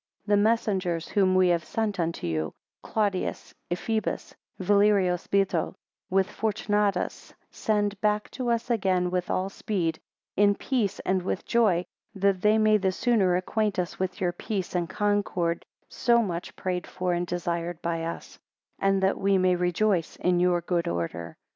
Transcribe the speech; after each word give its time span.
3 0.25 0.31
The 0.33 0.37
messengers 0.41 1.07
whom 1.09 1.35
we 1.35 1.49
have 1.49 1.63
sent 1.63 1.99
unto 1.99 2.25
you, 2.25 2.55
Claudius, 2.81 3.53
Ephebus, 3.69 4.33
and 4.57 4.67
Valerios 4.67 5.27
Bito, 5.27 5.75
with 6.09 6.27
Fortunatus, 6.27 7.31
send 7.51 8.01
back 8.01 8.31
to 8.31 8.49
us 8.49 8.71
again 8.71 9.11
with 9.11 9.29
all 9.29 9.47
speed, 9.47 9.99
in 10.35 10.55
peace 10.55 10.99
and 11.01 11.21
with 11.21 11.45
joy, 11.45 11.85
that 12.15 12.41
they 12.41 12.57
may 12.57 12.77
the 12.77 12.91
sooner 12.91 13.35
acquaint 13.35 13.77
us 13.77 13.99
with 13.99 14.19
your 14.19 14.31
peace 14.31 14.73
and 14.73 14.89
concord, 14.89 15.67
so 15.87 16.23
much 16.23 16.55
prayed 16.55 16.87
for 16.87 17.13
and 17.13 17.27
desired 17.27 17.79
by 17.83 18.03
us: 18.03 18.39
and 18.79 19.03
that 19.03 19.19
we 19.19 19.37
may 19.37 19.55
rejoice 19.55 20.15
in 20.15 20.39
your 20.39 20.61
good 20.61 20.87
order. 20.87 21.37